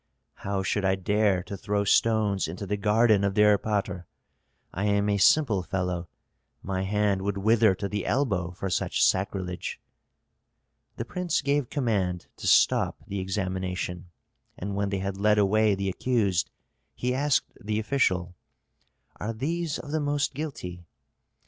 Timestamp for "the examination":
13.05-14.09